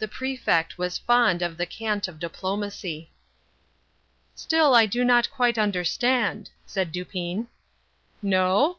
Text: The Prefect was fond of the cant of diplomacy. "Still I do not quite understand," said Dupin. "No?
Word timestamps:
The 0.00 0.06
Prefect 0.06 0.76
was 0.76 0.98
fond 0.98 1.40
of 1.40 1.56
the 1.56 1.64
cant 1.64 2.06
of 2.06 2.18
diplomacy. 2.18 3.10
"Still 4.34 4.74
I 4.74 4.84
do 4.84 5.02
not 5.02 5.30
quite 5.30 5.56
understand," 5.56 6.50
said 6.66 6.92
Dupin. 6.92 7.48
"No? 8.20 8.70